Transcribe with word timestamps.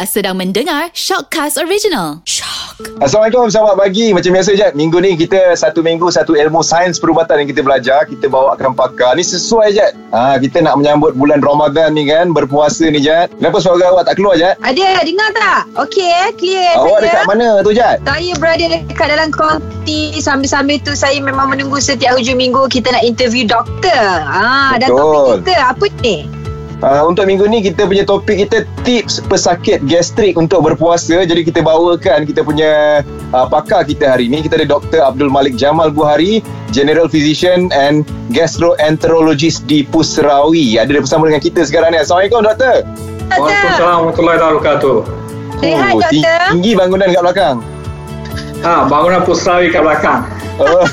Anda 0.00 0.08
sedang 0.08 0.40
mendengar 0.40 0.88
Shockcast 0.96 1.60
Original. 1.60 2.24
Shock. 2.24 2.88
Assalamualaikum, 3.04 3.52
selamat 3.52 3.76
pagi. 3.76 4.16
Macam 4.16 4.32
biasa 4.32 4.56
je, 4.56 4.68
minggu 4.72 4.96
ni 4.96 5.12
kita 5.12 5.52
satu 5.52 5.84
minggu 5.84 6.08
satu 6.08 6.40
ilmu 6.40 6.64
sains 6.64 6.96
perubatan 6.96 7.44
yang 7.44 7.52
kita 7.52 7.60
belajar. 7.60 8.08
Kita 8.08 8.32
bawakan 8.32 8.72
pakar. 8.72 9.12
Ni 9.12 9.20
sesuai 9.20 9.76
je. 9.76 9.92
Ha, 10.16 10.40
kita 10.40 10.64
nak 10.64 10.80
menyambut 10.80 11.12
bulan 11.20 11.44
Ramadan 11.44 11.92
ni 11.92 12.08
kan, 12.08 12.32
berpuasa 12.32 12.88
ni 12.88 13.04
Jad. 13.04 13.28
Kenapa 13.36 13.60
suara 13.60 13.92
awak 13.92 14.08
tak 14.08 14.16
keluar 14.16 14.40
Jad? 14.40 14.56
Ada, 14.64 15.04
dengar 15.04 15.28
tak? 15.36 15.60
Okey 15.76 16.08
eh, 16.08 16.32
clear 16.32 16.80
Awak 16.80 16.96
saya. 16.96 17.04
dekat 17.04 17.24
mana 17.28 17.48
tu 17.60 17.72
Jad? 17.76 17.96
Saya 18.00 18.32
berada 18.40 18.64
dekat 18.72 19.08
dalam 19.12 19.28
konti 19.28 20.16
Sambil-sambil 20.16 20.80
tu 20.80 20.96
saya 20.96 21.20
memang 21.20 21.52
menunggu 21.52 21.76
setiap 21.76 22.16
hujung 22.16 22.40
minggu 22.40 22.72
Kita 22.72 22.88
nak 22.88 23.04
interview 23.04 23.44
doktor 23.44 24.24
ah, 24.24 24.80
Dan 24.80 24.96
Betul. 24.96 25.04
topik 25.04 25.44
kita 25.44 25.54
apa 25.60 25.84
ni? 26.00 26.39
Uh, 26.80 27.04
untuk 27.04 27.28
minggu 27.28 27.44
ni 27.44 27.60
kita 27.60 27.84
punya 27.84 28.08
topik 28.08 28.40
kita 28.48 28.64
tips 28.88 29.20
pesakit 29.28 29.84
gastrik 29.84 30.40
untuk 30.40 30.64
berpuasa. 30.64 31.28
Jadi 31.28 31.44
kita 31.44 31.60
bawakan 31.60 32.24
kita 32.24 32.40
punya 32.40 33.04
uh, 33.36 33.44
pakar 33.44 33.84
kita 33.84 34.16
hari 34.16 34.32
ni. 34.32 34.40
Kita 34.40 34.56
ada 34.56 34.64
Dr. 34.64 35.04
Abdul 35.04 35.28
Malik 35.28 35.60
Jamal 35.60 35.92
Buhari, 35.92 36.40
General 36.72 37.04
Physician 37.04 37.68
and 37.76 38.08
Gastroenterologist 38.32 39.68
di 39.68 39.84
Pusrawi. 39.84 40.80
Ada 40.80 41.04
bersama 41.04 41.28
dengan 41.28 41.44
kita 41.44 41.68
sekarang 41.68 41.92
ni. 41.92 42.00
Assalamualaikum 42.00 42.48
Doktor. 42.48 42.76
Waalaikumsalam 43.28 43.96
warahmatullahi 44.00 44.36
wabarakatuh. 44.40 44.96
Sihat, 45.60 45.92
Oh, 45.92 46.00
Doktor. 46.00 46.40
tinggi 46.56 46.72
bangunan 46.72 47.08
kat 47.12 47.20
belakang. 47.20 47.56
Ha, 48.64 48.72
bangunan 48.88 49.20
Pusrawi 49.28 49.68
kat 49.68 49.84
belakang. 49.84 50.24
Oh. 50.56 50.88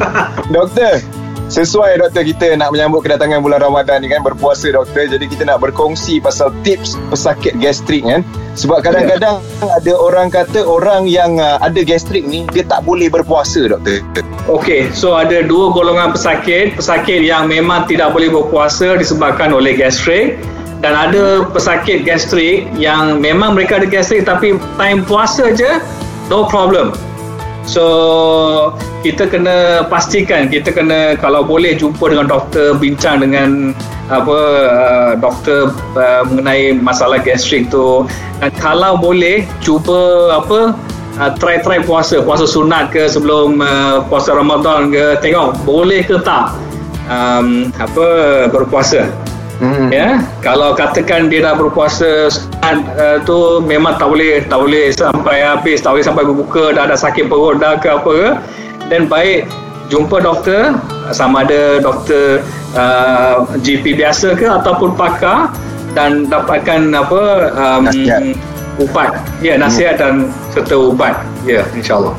doktor, 0.54 1.04
sesuai 1.50 1.98
doktor 1.98 2.22
kita 2.22 2.54
nak 2.54 2.70
menyambut 2.70 3.02
kedatangan 3.02 3.42
bulan 3.42 3.58
Ramadan 3.58 4.06
ni 4.06 4.08
kan 4.08 4.22
berpuasa 4.22 4.70
doktor. 4.70 5.10
Jadi 5.10 5.26
kita 5.26 5.42
nak 5.42 5.58
berkongsi 5.58 6.22
pasal 6.22 6.54
tips 6.62 6.94
pesakit 7.10 7.58
gastrik 7.58 8.06
kan. 8.06 8.22
Sebab 8.54 8.86
kadang-kadang 8.86 9.42
ada 9.58 9.92
orang 9.98 10.30
kata 10.30 10.62
orang 10.62 11.10
yang 11.10 11.42
uh, 11.42 11.58
ada 11.58 11.82
gastrik 11.82 12.22
ni 12.22 12.46
dia 12.54 12.62
tak 12.62 12.86
boleh 12.86 13.10
berpuasa 13.10 13.66
doktor. 13.66 13.98
Okey, 14.46 14.94
so 14.94 15.18
ada 15.18 15.42
dua 15.42 15.74
golongan 15.74 16.14
pesakit. 16.14 16.78
Pesakit 16.78 17.26
yang 17.26 17.50
memang 17.50 17.90
tidak 17.90 18.14
boleh 18.14 18.30
berpuasa 18.30 18.94
disebabkan 18.94 19.50
oleh 19.50 19.74
gastrik 19.74 20.38
dan 20.80 20.96
ada 20.96 21.44
pesakit 21.50 22.06
gastrik 22.06 22.70
yang 22.78 23.18
memang 23.18 23.58
mereka 23.58 23.82
ada 23.82 23.90
gastrik 23.90 24.24
tapi 24.24 24.56
time 24.78 25.02
puasa 25.02 25.50
je 25.50 25.82
no 26.30 26.46
problem. 26.46 26.94
So 27.64 27.86
kita 29.04 29.28
kena 29.30 29.86
pastikan 29.86 30.48
kita 30.50 30.74
kena 30.74 31.14
kalau 31.20 31.44
boleh 31.44 31.76
jumpa 31.76 32.12
dengan 32.12 32.26
doktor 32.28 32.76
bincang 32.80 33.22
dengan 33.22 33.76
apa 34.10 34.38
uh, 34.66 35.12
doktor 35.20 35.70
uh, 35.94 36.22
mengenai 36.26 36.74
masalah 36.80 37.22
gastrik 37.22 37.70
tu. 37.70 38.08
Dan 38.42 38.50
kalau 38.58 38.98
boleh 38.98 39.46
cuba 39.62 40.34
apa 40.40 40.74
uh, 41.20 41.30
try 41.38 41.62
try 41.62 41.78
puasa. 41.78 42.18
Puasa 42.24 42.48
sunat 42.48 42.90
ke 42.90 43.06
sebelum 43.06 43.60
uh, 43.62 44.02
puasa 44.08 44.34
Ramadan 44.34 44.90
ke 44.90 45.20
tengok 45.22 45.62
boleh 45.62 46.02
ke 46.02 46.18
tak 46.26 46.56
um, 47.06 47.70
apa 47.78 48.06
berpuasa 48.50 49.06
Hmm. 49.60 49.92
ya 49.92 50.24
kalau 50.40 50.72
katakan 50.72 51.28
dia 51.28 51.44
dah 51.44 51.52
berpuasa 51.52 52.32
uh, 52.64 53.16
tu 53.28 53.60
memang 53.60 53.92
tak 54.00 54.08
boleh 54.08 54.40
tak 54.48 54.56
boleh 54.56 54.88
sampai 54.88 55.44
habis 55.44 55.84
tak 55.84 55.92
boleh 55.92 56.04
sampai 56.04 56.24
berbuka 56.24 56.72
dah 56.72 56.88
ada 56.88 56.96
sakit 56.96 57.28
perut 57.28 57.60
dah 57.60 57.76
ke 57.76 57.92
apa 57.92 58.08
ke 58.08 58.28
dan 58.88 59.04
baik 59.04 59.44
jumpa 59.92 60.24
doktor 60.24 60.80
sama 61.12 61.44
ada 61.44 61.76
doktor 61.76 62.40
uh, 62.72 63.44
GP 63.60 64.00
biasa 64.00 64.32
ke 64.32 64.48
ataupun 64.48 64.96
pakar 64.96 65.52
dan 65.92 66.24
dapatkan 66.30 66.96
apa 66.96 67.52
um, 67.52 67.84
Nasihat. 67.84 68.20
ubat 68.80 69.10
ya 69.44 69.60
nasihat 69.60 70.00
dan 70.00 70.32
serta 70.56 70.88
ubat 70.88 71.20
ya 71.44 71.60
insyaallah 71.76 72.16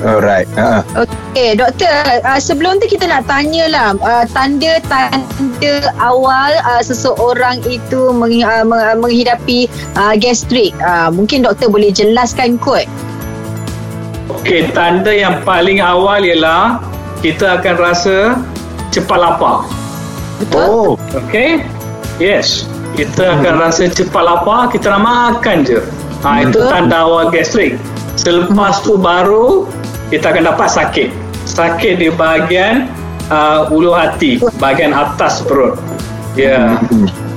Alright. 0.00 0.48
Uh. 0.56 0.80
Okey, 0.96 1.60
doktor, 1.60 1.92
uh, 2.24 2.40
sebelum 2.40 2.80
tu 2.80 2.88
kita 2.88 3.04
nak 3.04 3.28
tanyalah 3.28 3.92
uh, 4.00 4.24
tanda-tanda 4.32 5.92
awal 6.00 6.56
uh, 6.64 6.80
seseorang 6.80 7.60
itu 7.68 8.08
meng, 8.08 8.40
uh, 8.40 8.64
meng- 8.64 9.04
menghidapi 9.04 9.68
uh, 10.00 10.16
gastrik. 10.16 10.72
Uh, 10.80 11.12
mungkin 11.12 11.44
doktor 11.44 11.68
boleh 11.68 11.92
jelaskan 11.92 12.56
kot. 12.56 12.88
Okey, 14.40 14.72
tanda 14.72 15.12
yang 15.12 15.44
paling 15.44 15.84
awal 15.84 16.24
ialah 16.24 16.80
kita 17.20 17.60
akan 17.60 17.74
rasa 17.76 18.16
cepat 18.88 19.20
lapar. 19.20 19.68
Betul? 20.40 20.64
Oh. 20.64 20.90
Okey? 21.12 21.60
Yes. 22.16 22.64
Kita 22.96 23.36
akan 23.36 23.60
rasa 23.60 23.92
cepat 23.92 24.24
lapar, 24.24 24.72
kita 24.72 24.96
nak 24.96 25.02
makan 25.04 25.62
je. 25.68 25.84
Ha, 26.24 26.48
itu 26.48 26.58
tanda 26.72 27.04
awal 27.04 27.28
gastrik. 27.28 27.76
Selepas 28.16 28.80
tu 28.84 29.00
baru 29.00 29.64
kita 30.10 30.34
akan 30.34 30.50
dapat 30.52 30.68
sakit. 30.68 31.08
Sakit 31.46 32.02
di 32.02 32.12
bahagian 32.12 32.90
uh, 33.30 33.70
ulu 33.70 33.94
hati, 33.94 34.42
bahagian 34.58 34.92
atas 34.92 35.40
perut. 35.46 35.78
Ya. 36.38 36.78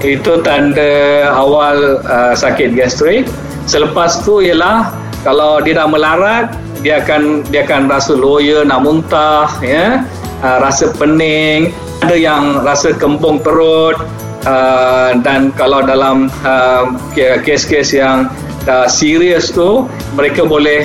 Itu 0.03 0.43
tanda 0.43 1.31
awal 1.31 2.03
uh, 2.03 2.33
sakit 2.35 2.75
gastrik. 2.75 3.29
Selepas 3.69 4.19
tu 4.25 4.43
ialah 4.43 4.91
kalau 5.23 5.63
dia 5.63 5.79
dah 5.79 5.87
melarat, 5.87 6.51
dia 6.83 6.99
akan 6.99 7.47
dia 7.47 7.63
akan 7.63 7.87
rasa 7.87 8.11
loya, 8.11 8.67
nak 8.67 8.83
muntah, 8.83 9.47
ya. 9.63 10.03
Uh, 10.43 10.59
rasa 10.59 10.91
pening, 10.99 11.71
ada 12.03 12.19
yang 12.19 12.59
rasa 12.67 12.91
kembung 12.91 13.39
perut 13.39 13.95
uh, 14.43 15.15
dan 15.23 15.55
kalau 15.55 15.79
dalam 15.79 16.27
uh, 16.43 16.91
kes-kes 17.15 17.95
yang 17.95 18.27
uh, 18.67 18.83
serius 18.91 19.47
tu 19.55 19.87
mereka 20.19 20.43
boleh 20.43 20.83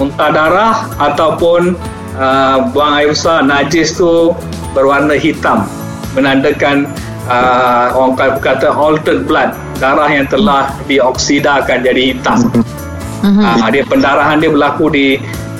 muntah 0.00 0.30
darah 0.32 0.74
ataupun 0.96 1.76
uh, 2.16 2.68
buang 2.72 2.92
air 2.96 3.12
besar 3.12 3.44
najis 3.44 3.96
tu 3.96 4.32
berwarna 4.72 5.16
hitam. 5.16 5.68
Menandakan 6.12 6.88
uh, 7.28 7.96
orang 7.96 8.40
kata 8.40 8.68
altered 8.72 9.24
blood 9.24 9.56
darah 9.80 10.08
yang 10.08 10.28
telah 10.28 10.72
dioksidakan 10.88 11.84
jadi 11.84 12.16
hitam. 12.16 12.38
Uh, 13.22 13.70
dia 13.70 13.86
pendarahan 13.86 14.42
dia 14.42 14.50
berlaku 14.50 14.90
di 14.90 15.06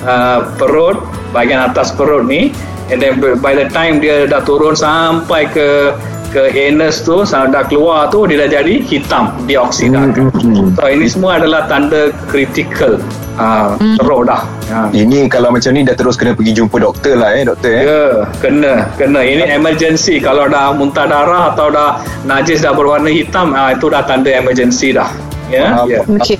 uh, 0.03 0.43
perut 0.59 0.99
bahagian 1.31 1.63
atas 1.63 1.95
perut 1.95 2.27
ni. 2.27 2.51
And 2.91 2.99
then 2.99 3.23
by 3.39 3.55
the 3.55 3.71
time 3.71 4.03
dia 4.03 4.27
dah 4.27 4.43
turun 4.43 4.75
sampai 4.75 5.47
ke 5.47 5.95
ke 6.33 6.49
anus 6.49 7.05
tu 7.05 7.21
dah 7.23 7.63
keluar 7.69 8.09
tu 8.09 8.25
dia 8.25 8.43
dah 8.43 8.49
jadi 8.59 8.81
hitam 8.81 9.29
dioksidakan 9.45 10.33
Hmm. 10.33 10.73
so 10.73 10.89
ini 10.89 11.05
semua 11.05 11.37
adalah 11.37 11.69
tanda 11.69 12.09
kritikal 12.25 12.97
uh, 13.37 13.77
teruk 13.97 14.29
dah 14.29 14.41
uh. 14.73 14.89
Ini 14.93 15.29
kalau 15.29 15.53
macam 15.53 15.73
ni 15.73 15.85
dah 15.85 15.95
terus 15.97 16.17
kena 16.17 16.33
pergi 16.33 16.57
jumpa 16.57 16.77
doktor 16.81 17.17
lah 17.17 17.33
eh 17.37 17.43
doktor 17.45 17.71
eh. 17.71 17.83
Ya, 17.85 18.05
kena, 18.41 18.73
kena. 18.97 19.21
Ini 19.21 19.43
emergency. 19.53 20.17
Kalau 20.21 20.49
dah 20.49 20.73
muntah 20.73 21.05
darah 21.05 21.53
atau 21.53 21.69
dah 21.69 22.01
najis 22.25 22.65
dah 22.65 22.73
berwarna 22.73 23.09
hitam, 23.09 23.53
ah, 23.53 23.73
itu 23.73 23.89
dah 23.89 24.01
tanda 24.05 24.29
emergency 24.33 24.93
dah. 24.93 25.09
Ya, 25.49 25.85
Faham. 25.85 25.87
ya. 25.89 25.99
Okey. 26.05 26.37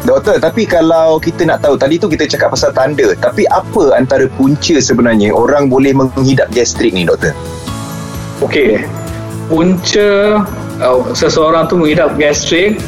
Doktor, 0.00 0.40
tapi 0.40 0.64
kalau 0.64 1.20
kita 1.20 1.44
nak 1.44 1.60
tahu 1.60 1.76
tadi 1.76 2.00
tu 2.00 2.08
kita 2.08 2.24
cakap 2.24 2.56
pasal 2.56 2.72
tanda, 2.72 3.12
tapi 3.20 3.44
apa 3.52 3.92
antara 3.92 4.24
punca 4.32 4.80
sebenarnya 4.80 5.28
orang 5.28 5.68
boleh 5.68 5.92
menghidap 5.92 6.48
gastrik 6.56 6.96
ni 6.96 7.04
doktor? 7.04 7.36
Okey. 8.40 8.80
Punca 9.52 10.40
uh, 10.80 11.00
seseorang 11.12 11.68
tu 11.68 11.76
menghidap 11.76 12.16
gastrik 12.16 12.80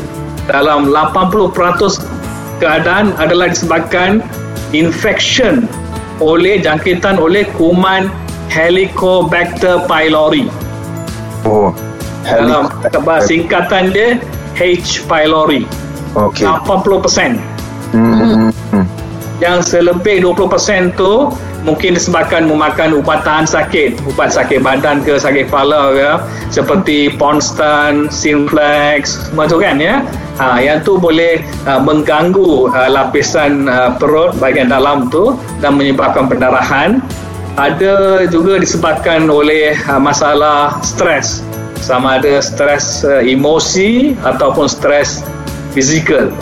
dalam 0.48 0.88
80% 0.88 2.21
keadaan 2.62 3.10
adalah 3.18 3.50
disebabkan 3.50 4.22
infection 4.70 5.66
oleh 6.22 6.62
jangkitan 6.62 7.18
oleh 7.18 7.42
kuman 7.58 8.06
Helicobacter 8.46 9.82
pylori. 9.90 10.46
Oh. 11.42 11.74
Dalam 12.22 12.70
singkatan 13.24 13.90
dia 13.90 14.22
H 14.54 15.02
pylori. 15.10 15.66
Okey. 16.14 16.46
80%. 16.46 17.40
Hmm. 17.96 18.52
hmm. 18.52 18.86
Yang 19.42 19.74
selebih 19.74 20.22
20% 20.22 20.94
tu 20.94 21.34
mungkin 21.62 21.94
disebabkan 21.94 22.46
memakan 22.46 22.98
ubat 22.98 23.22
tahan 23.22 23.46
sakit, 23.46 23.98
ubat 24.06 24.34
sakit 24.34 24.62
badan 24.62 25.02
ke 25.02 25.18
sakit 25.18 25.48
kepala 25.48 25.94
ke 25.94 26.10
seperti 26.50 27.14
Ponstan, 27.14 28.10
Sinflex, 28.10 29.30
semua 29.30 29.46
tu 29.46 29.62
kan 29.62 29.78
ya. 29.78 30.02
Ha, 30.42 30.58
yang 30.58 30.82
tu 30.82 30.98
boleh 30.98 31.44
uh, 31.70 31.78
mengganggu 31.78 32.72
uh, 32.72 32.88
lapisan 32.90 33.70
uh, 33.70 33.94
perut 33.94 34.34
bahagian 34.42 34.74
dalam 34.74 35.06
tu 35.08 35.38
dan 35.62 35.78
menyebabkan 35.78 36.26
pendarahan. 36.26 36.98
Ada 37.54 38.26
juga 38.32 38.56
disebabkan 38.58 39.28
oleh 39.28 39.76
uh, 39.86 40.00
masalah 40.00 40.80
stres 40.80 41.44
sama 41.78 42.16
ada 42.18 42.40
stres 42.40 43.04
uh, 43.04 43.20
emosi 43.20 44.16
ataupun 44.24 44.66
stres 44.66 45.20
fizikal 45.76 46.32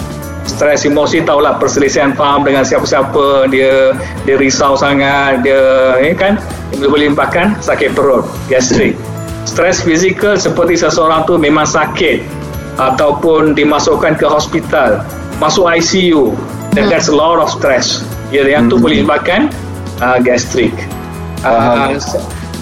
stres 0.49 0.85
emosi 0.89 1.25
tahulah 1.25 1.57
perselisihan 1.61 2.13
faham 2.17 2.45
dengan 2.45 2.65
siapa-siapa. 2.65 3.49
Dia 3.53 3.97
dia 4.25 4.37
risau 4.41 4.77
sangat 4.77 5.45
dia 5.45 5.61
eh, 6.01 6.17
kan? 6.17 6.37
Dia 6.77 6.89
boleh 6.89 7.13
menyebabkan 7.13 7.59
sakit 7.61 7.93
perut 7.97 8.25
gastrik 8.47 8.95
stres 9.49 9.83
fizikal 9.83 10.37
seperti 10.37 10.79
seseorang 10.79 11.25
tu 11.25 11.35
memang 11.41 11.65
sakit 11.65 12.23
ataupun 12.79 13.53
dimasukkan 13.59 14.17
ke 14.17 14.27
hospital 14.29 15.03
masuk 15.43 15.69
ICU 15.69 16.37
then 16.71 16.87
Hmm. 16.87 16.93
that's 16.93 17.11
a 17.11 17.17
lot 17.17 17.43
of 17.43 17.51
stress. 17.51 18.07
Ya 18.31 18.47
yang 18.47 18.71
tu 18.71 18.79
Hmm. 18.79 18.87
boleh 18.87 18.97
menyebabkan 19.03 19.51
uh, 19.99 20.23
gastrik 20.23 20.71
uh, 21.43 21.99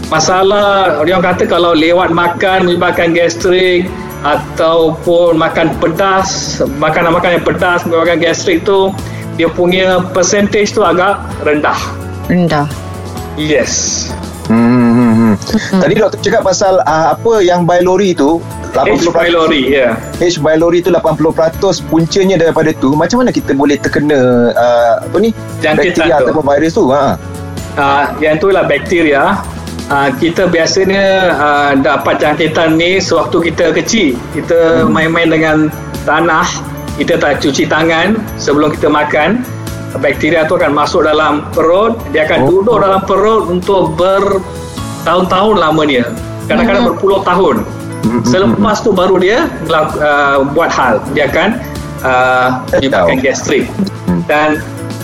masalah 0.08 0.96
orang 0.96 1.20
kata 1.20 1.44
kalau 1.44 1.76
lewat 1.76 2.08
makan 2.08 2.72
menyebabkan 2.72 3.12
gastrik 3.12 3.84
ataupun 4.22 5.38
makan 5.38 5.70
pedas 5.78 6.58
makanan-makanan 6.78 7.38
yang 7.38 7.46
pedas 7.46 7.86
menyebabkan 7.86 8.18
gastrik 8.18 8.66
tu 8.66 8.90
dia 9.38 9.46
punya 9.46 10.02
percentage 10.10 10.74
tu 10.74 10.82
agak 10.82 11.22
rendah 11.42 11.78
Rendah. 12.26 12.66
yes 13.38 14.06
Hmm, 14.48 14.56
hmm, 14.56 15.12
hmm. 15.12 15.34
Tadi 15.76 15.92
doktor 15.92 16.18
cakap 16.24 16.40
pasal 16.40 16.80
uh, 16.80 17.12
apa 17.12 17.44
yang 17.44 17.68
pylori 17.68 18.16
tu 18.16 18.40
H. 18.72 18.80
80% 19.04 19.12
pylori 19.12 19.76
ya 19.76 19.92
H. 20.16 20.40
pylori 20.40 20.80
tu 20.80 20.88
80% 20.88 21.84
puncanya 21.84 22.40
daripada 22.40 22.72
tu 22.72 22.96
macam 22.96 23.20
mana 23.20 23.28
kita 23.28 23.52
boleh 23.52 23.76
terkena 23.76 24.16
uh, 24.56 25.04
apa 25.04 25.16
ni 25.20 25.36
Jangkitan 25.60 26.00
bakteria 26.00 26.16
tu. 26.16 26.24
ataupun 26.24 26.44
virus 26.48 26.72
tu 26.72 26.84
ha 26.88 27.20
uh, 27.76 28.04
yang 28.24 28.40
tu 28.40 28.48
lah 28.48 28.64
bakteria 28.64 29.36
uh, 29.90 30.10
kita 30.16 30.48
biasanya 30.48 31.04
uh, 31.36 31.72
dapat 31.76 32.20
jangkitan 32.20 32.76
ni 32.76 33.00
sewaktu 33.00 33.52
kita 33.52 33.72
kecil. 33.74 34.08
Kita 34.36 34.84
main-main 34.88 35.28
dengan 35.28 35.68
tanah. 36.04 36.46
Kita 36.98 37.14
tak 37.14 37.38
cuci 37.38 37.70
tangan 37.70 38.18
sebelum 38.36 38.74
kita 38.74 38.90
makan. 38.90 39.42
Bakteria 39.98 40.44
tu 40.44 40.58
akan 40.58 40.74
masuk 40.76 41.06
dalam 41.06 41.46
perut. 41.54 41.96
Dia 42.12 42.28
akan 42.28 42.38
Oh. 42.44 42.48
duduk 42.60 42.76
dalam 42.82 43.00
perut 43.06 43.42
untuk 43.48 43.96
bertahun-tahun 43.96 45.54
lamanya 45.56 46.04
kadang-kadang 46.48 46.84
Hmm. 46.84 46.90
berpuluh 46.96 47.20
tahun. 47.24 47.56
Hmm, 47.98 48.10
hmm, 48.20 48.22
selepas 48.24 48.76
tu 48.80 48.90
baru 48.90 49.16
dia 49.20 49.48
uh, 49.68 50.44
buat 50.56 50.70
hal. 50.72 51.00
Dia 51.12 51.28
akan 51.28 51.48
uh, 52.02 52.48
menyebabkan 52.72 53.16
gastrik 53.20 53.64
Hmm. 54.08 54.20
dan 54.24 54.48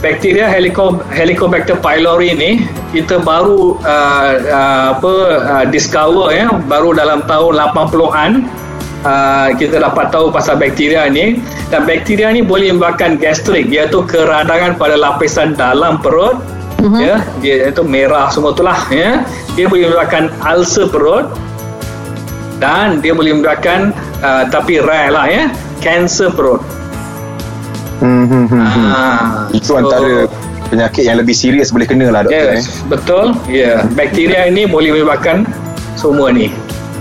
bakteria 0.05 0.53
Helico, 0.53 1.01
Helicobacter 1.09 1.81
pylori 1.81 2.37
ni 2.37 2.51
kita 2.93 3.25
baru 3.25 3.81
uh, 3.81 4.31
uh, 4.45 4.87
apa 5.01 5.15
uh, 5.41 5.65
discover 5.73 6.29
ya 6.37 6.53
baru 6.69 6.93
dalam 6.93 7.25
tahun 7.25 7.73
80-an 7.73 8.31
uh, 9.09 9.49
kita 9.57 9.81
dapat 9.81 10.13
tahu 10.13 10.29
pasal 10.29 10.61
bakteria 10.61 11.09
ni. 11.09 11.41
Dan 11.73 11.89
bakteria 11.89 12.29
ni 12.29 12.45
boleh 12.45 12.77
menyebabkan 12.77 13.17
gastrik 13.17 13.73
iaitu 13.73 14.05
keradangan 14.05 14.77
pada 14.77 15.01
lapisan 15.01 15.57
dalam 15.57 15.97
perut 16.05 16.37
Mhm. 16.75 17.01
ya 17.01 17.17
dia 17.41 17.71
itu 17.73 17.81
merah 17.81 18.29
semua 18.29 18.53
itulah 18.53 18.77
ya. 18.93 19.25
Dia 19.57 19.71
boleh 19.73 19.89
menyebabkan 19.89 20.29
ulcer 20.45 20.91
perut 20.93 21.33
dan 22.61 23.01
dia 23.01 23.17
boleh 23.17 23.33
menyebabkan 23.35 23.95
uh, 24.21 24.45
tapi 24.53 24.83
rare 24.83 25.11
lah 25.11 25.27
ya 25.27 25.45
kanser 25.81 26.31
perut 26.33 26.61
hmm, 28.05 28.25
hmm, 28.29 28.45
hmm, 28.53 28.67
hmm. 28.69 28.89
Ah, 28.93 29.21
itu 29.51 29.73
so- 29.73 29.81
antara 29.81 30.29
penyakit 30.69 31.03
yang 31.09 31.17
lebih 31.21 31.33
serius 31.33 31.73
boleh 31.73 31.89
kena 31.89 32.13
lah 32.13 32.21
doktor 32.25 32.53
Yes, 32.53 32.61
eh. 32.61 32.65
betul. 32.93 33.25
Ya, 33.49 33.57
yeah. 33.57 33.79
bakteria 33.97 34.41
ini 34.49 34.69
boleh 34.69 34.93
menyebabkan 34.93 35.49
semua 35.97 36.29
ni. 36.29 36.53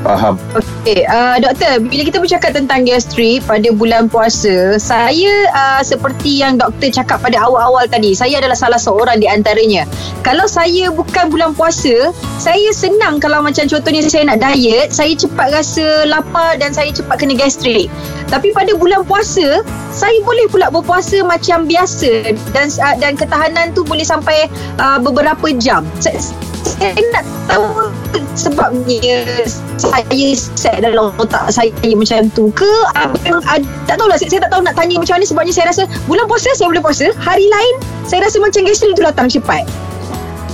faham 0.03 0.35
Okey, 0.83 1.07
uh, 1.07 1.39
doktor, 1.39 1.79
bila 1.79 2.03
kita 2.03 2.19
bercakap 2.19 2.59
tentang 2.59 2.83
gastrik 2.83 3.39
pada 3.47 3.71
bulan 3.71 4.11
puasa, 4.11 4.75
saya 4.75 5.31
uh, 5.55 5.79
seperti 5.79 6.43
yang 6.43 6.59
doktor 6.59 6.91
cakap 6.91 7.23
pada 7.23 7.39
awal-awal 7.39 7.87
tadi, 7.87 8.11
saya 8.11 8.43
adalah 8.43 8.59
salah 8.59 8.75
seorang 8.75 9.15
di 9.15 9.23
antaranya. 9.23 9.87
Kalau 10.27 10.43
saya 10.43 10.91
bukan 10.91 11.31
bulan 11.31 11.55
puasa, 11.55 12.11
saya 12.35 12.67
senang 12.75 13.23
kalau 13.23 13.39
macam 13.39 13.63
contohnya 13.63 14.03
saya 14.11 14.27
nak 14.27 14.43
diet, 14.43 14.91
saya 14.91 15.15
cepat 15.15 15.55
rasa 15.55 16.03
lapar 16.03 16.59
dan 16.59 16.75
saya 16.75 16.91
cepat 16.91 17.15
kena 17.15 17.39
gastrik. 17.39 17.87
Tapi 18.27 18.51
pada 18.51 18.75
bulan 18.75 19.07
puasa, 19.07 19.63
saya 19.95 20.19
boleh 20.27 20.51
pula 20.51 20.67
berpuasa 20.67 21.23
macam 21.23 21.63
biasa 21.63 22.35
dan 22.51 22.67
uh, 22.83 22.95
dan 22.99 23.15
ketahanan 23.15 23.71
tu 23.71 23.87
boleh 23.87 24.03
sampai 24.03 24.51
uh, 24.83 24.99
beberapa 24.99 25.47
jam. 25.55 25.87
Saya, 26.03 26.19
saya 26.63 26.95
nak 27.11 27.23
tahu 27.45 27.91
sebabnya 28.33 29.45
saya 29.77 30.29
set 30.35 30.81
dalam 30.81 31.13
otak 31.19 31.51
saya 31.53 31.69
macam 31.93 32.31
tu 32.33 32.49
ke? 32.55 32.71
Apa 32.97 33.17
yang 33.27 33.43
ada, 33.45 33.67
tak 33.85 33.95
tahulah. 34.01 34.17
Saya, 34.17 34.29
saya 34.33 34.41
tak 34.47 34.51
tahu 34.57 34.61
nak 34.65 34.75
tanya 34.79 34.95
macam 34.97 35.13
mana 35.19 35.25
sebabnya 35.27 35.53
saya 35.53 35.65
rasa 35.69 35.83
bulan 36.09 36.25
puasa 36.25 36.49
saya 36.55 36.67
boleh 36.71 36.83
puasa. 36.83 37.05
Hari 37.21 37.45
lain 37.45 37.73
saya 38.07 38.25
rasa 38.25 38.41
macam 38.41 38.63
gastrik 38.65 38.95
tu 38.97 39.03
datang 39.03 39.27
cepat. 39.29 39.63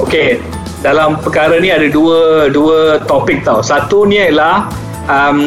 Okey, 0.04 0.44
dalam 0.84 1.20
perkara 1.20 1.60
ni 1.60 1.72
ada 1.72 1.88
dua 1.88 2.52
dua 2.52 3.00
topik 3.06 3.44
tau. 3.48 3.64
Satu 3.64 4.04
ni 4.04 4.20
ialah 4.20 4.68
um, 5.08 5.40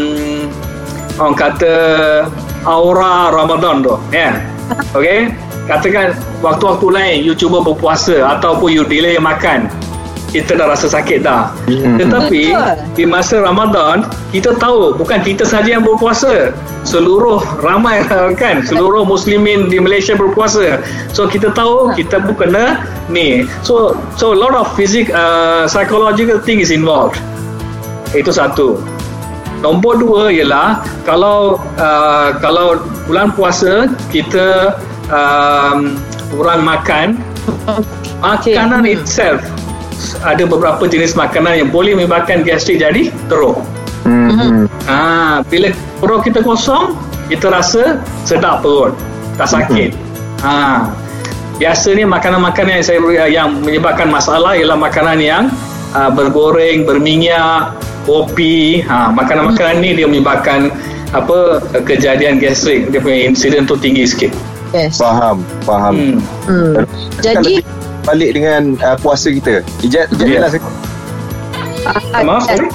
orang 1.21 1.37
kata 1.37 1.75
aura 2.65 3.35
Ramadan 3.35 3.83
tu, 3.83 3.99
ya. 4.15 4.33
Yeah. 4.33 4.33
Okey, 4.97 5.37
katakan 5.69 6.17
waktu-waktu 6.41 6.87
lain 6.89 7.17
you 7.27 7.37
cuba 7.37 7.61
berpuasa 7.61 8.25
ataupun 8.39 8.73
you 8.73 8.85
delay 8.89 9.21
makan 9.21 9.69
kita 10.33 10.57
dah 10.57 10.73
rasa 10.73 10.89
sakit 10.89 11.23
dah. 11.23 11.53
Hmm. 11.69 12.01
Tetapi 12.01 12.43
Betul. 12.57 12.97
di 12.97 13.05
masa 13.05 13.45
Ramadan 13.45 14.09
kita 14.33 14.57
tahu 14.57 14.97
bukan 14.97 15.21
kita 15.21 15.45
saja 15.45 15.77
yang 15.79 15.85
berpuasa. 15.85 16.57
Seluruh 16.83 17.39
ramai 17.61 18.03
kan 18.43 18.65
seluruh 18.65 19.05
muslimin 19.05 19.69
di 19.69 19.77
Malaysia 19.79 20.17
berpuasa. 20.17 20.81
So 21.13 21.29
kita 21.29 21.53
tahu 21.53 21.93
kita 21.93 22.25
pun 22.25 22.35
kena 22.35 22.81
ni. 23.13 23.45
So 23.61 23.95
so 24.17 24.33
a 24.33 24.39
lot 24.39 24.57
of 24.57 24.73
physic 24.73 25.13
uh, 25.13 25.69
psychological 25.69 26.41
thing 26.41 26.59
is 26.65 26.73
involved. 26.73 27.21
Itu 28.17 28.33
satu. 28.33 28.81
Nombor 29.63 30.03
dua 30.03 30.35
ialah 30.35 30.83
kalau 31.07 31.61
uh, 31.79 32.35
kalau 32.43 32.83
bulan 33.07 33.31
puasa 33.31 33.87
kita 34.11 34.75
um, 35.07 35.95
kurang 36.35 36.67
makan 36.67 37.21
makanan 38.19 38.83
Hmm. 38.83 38.95
itself 38.97 39.39
ada 40.23 40.45
beberapa 40.47 40.85
jenis 40.87 41.15
makanan 41.15 41.65
yang 41.65 41.69
boleh 41.71 41.97
menyebabkan 41.97 42.43
gastrik 42.43 42.83
jadi 42.83 43.11
teruk. 43.27 43.61
hmm, 44.03 44.31
hmm. 44.35 44.65
Ha, 44.91 44.97
bila 45.47 45.71
perut 46.03 46.27
kita 46.27 46.43
kosong, 46.43 46.99
kita 47.31 47.51
rasa 47.51 48.03
sedap 48.27 48.67
perut, 48.67 48.95
tak 49.39 49.49
sakit. 49.51 49.95
Ha. 50.43 50.87
Biasanya 51.63 52.11
makanan-makanan 52.11 52.83
yang 52.83 52.87
saya 52.87 52.99
yang 53.31 53.49
menyebabkan 53.63 54.11
masalah 54.11 54.59
ialah 54.59 54.75
makanan 54.75 55.23
yang 55.23 55.45
uh, 55.95 56.11
bergoreng, 56.11 56.83
berminyak, 56.83 57.79
kopi. 58.03 58.83
Ha, 58.83 59.15
makanan-makanan 59.15 59.79
ni 59.79 59.95
dia 59.95 60.11
menyebabkan 60.11 60.75
apa 61.13 61.61
kejadian 61.85 62.41
gastrik 62.41 62.89
dia 62.89 62.99
punya 62.99 63.29
insiden 63.29 63.69
tu 63.69 63.77
tinggi 63.77 64.09
sikit. 64.09 64.33
yes 64.73 64.97
faham 64.97 65.45
faham 65.69 65.95
Hmm. 65.95 66.19
hmm. 66.49 66.75
Jadi 67.21 67.61
balik 68.03 68.35
dengan 68.35 68.75
uh, 68.83 68.97
puasa 68.99 69.31
kita 69.31 69.63
ijat 69.87 70.11
ijat 70.19 70.29
yeah. 70.29 70.51
saya 70.51 70.63
ah, 72.15 72.23
Maaf, 72.23 72.47
sorry. 72.47 72.71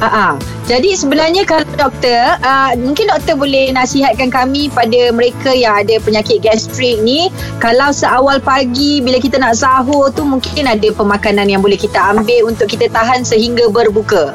Ah, 0.00 0.08
ah. 0.08 0.32
Jadi 0.64 0.96
sebenarnya 0.96 1.44
kalau 1.44 1.66
doktor, 1.76 2.40
uh, 2.40 2.72
mungkin 2.80 3.12
doktor 3.12 3.36
boleh 3.36 3.68
nasihatkan 3.68 4.32
kami 4.32 4.72
pada 4.72 5.12
mereka 5.12 5.52
yang 5.52 5.76
ada 5.76 6.00
penyakit 6.00 6.40
gastrik 6.40 7.04
ni, 7.04 7.28
kalau 7.60 7.92
seawal 7.92 8.40
pagi 8.40 9.04
bila 9.04 9.20
kita 9.20 9.36
nak 9.36 9.60
sahur 9.60 10.08
tu 10.08 10.24
mungkin 10.24 10.64
ada 10.64 10.88
pemakanan 10.96 11.52
yang 11.52 11.60
boleh 11.60 11.76
kita 11.76 12.00
ambil 12.16 12.48
untuk 12.48 12.72
kita 12.72 12.88
tahan 12.88 13.28
sehingga 13.28 13.68
berbuka. 13.68 14.32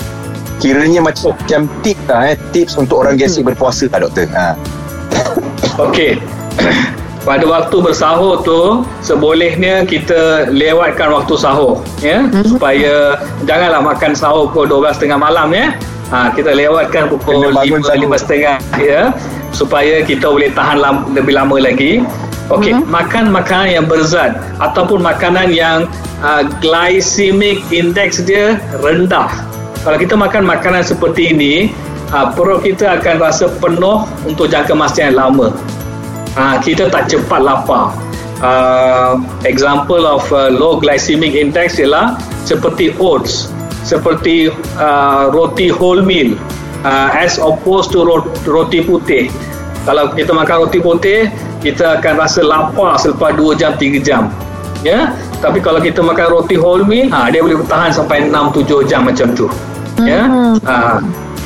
kiranya 0.55 1.03
macam 1.03 1.35
macam 1.35 1.67
tips 1.83 2.03
lah 2.07 2.31
eh 2.31 2.37
tips 2.55 2.79
untuk 2.79 3.03
orang 3.03 3.19
gastrik 3.19 3.43
berpuasa 3.43 3.91
tak 3.91 4.07
doktor 4.07 4.23
ha 4.31 4.55
Okey. 5.75 6.15
Pada 7.25 7.41
waktu 7.41 7.82
bersahur 7.82 8.46
tu 8.46 8.86
sebolehnya 9.01 9.82
kita 9.82 10.46
lewatkan 10.53 11.10
waktu 11.10 11.34
sahur 11.34 11.82
ya 11.98 12.22
Mhm. 12.22 12.53
supaya 12.53 13.17
janganlah 13.50 13.82
makan 13.82 14.13
sahur 14.13 14.46
pukul 14.53 14.70
12.30 14.70 15.17
malam 15.17 15.50
ya. 15.50 15.74
Ha, 16.13 16.29
kita 16.29 16.53
lewatkan 16.53 17.10
pukul 17.10 17.50
Kena 17.50 17.58
bangun 17.58 17.82
5 17.82 17.89
sahur. 17.89 17.98
5.30 18.13 18.62
ya 18.77 19.10
supaya 19.50 20.05
kita 20.05 20.29
boleh 20.29 20.53
tahan 20.53 20.77
lam, 20.77 20.96
lebih 21.17 21.34
lama 21.34 21.58
lagi. 21.58 22.05
Okey, 22.53 22.77
Mhm. 22.77 22.94
makan 22.94 23.34
makanan 23.34 23.70
yang 23.74 23.86
berzat 23.89 24.38
ataupun 24.62 25.01
makanan 25.01 25.50
yang 25.50 25.89
uh, 26.22 26.46
glycemic 26.62 27.65
index 27.74 28.22
dia 28.22 28.62
rendah. 28.86 29.34
Kalau 29.82 29.98
kita 29.98 30.13
makan 30.13 30.46
makanan 30.46 30.86
seperti 30.86 31.34
ini, 31.34 31.74
uh, 32.13 32.29
perut 32.38 32.62
kita 32.62 33.01
akan 33.01 33.17
rasa 33.17 33.50
penuh 33.58 34.05
untuk 34.29 34.46
jangka 34.46 34.77
masa 34.77 35.10
yang 35.10 35.17
lama. 35.17 35.50
Uh, 36.35 36.59
kita 36.59 36.91
tak 36.91 37.07
cepat 37.07 37.39
lapar. 37.39 37.95
Uh, 38.43 39.15
example 39.47 40.03
of 40.03 40.27
uh, 40.35 40.51
low 40.51 40.75
glycemic 40.75 41.31
index 41.31 41.79
ialah 41.79 42.19
seperti 42.43 42.91
oats, 42.99 43.47
seperti 43.87 44.51
uh, 44.75 45.31
roti 45.31 45.71
wholemeal, 45.71 46.35
uh, 46.83 47.09
as 47.15 47.39
opposed 47.39 47.95
to 47.95 48.03
ro- 48.03 48.27
roti 48.43 48.83
putih. 48.83 49.31
Kalau 49.87 50.11
kita 50.11 50.35
makan 50.35 50.67
roti 50.67 50.83
putih, 50.83 51.31
kita 51.63 52.03
akan 52.03 52.19
rasa 52.19 52.43
lapar 52.43 52.99
selepas 52.99 53.31
2 53.39 53.55
jam 53.55 53.71
3 53.79 54.03
jam. 54.03 54.27
Ya, 54.83 55.15
tapi 55.39 55.63
kalau 55.63 55.79
kita 55.79 56.03
makan 56.03 56.27
roti 56.29 56.59
wholemeal, 56.59 57.09
ha, 57.15 57.31
dia 57.31 57.41
boleh 57.41 57.57
bertahan 57.63 57.89
sampai 57.95 58.27
6 58.27 58.59
7 58.67 58.85
jam 58.85 59.07
macam 59.07 59.31
tu. 59.33 59.47
Ya. 60.03 60.27
Hmm. 60.27 60.59
Ha, 60.67 60.75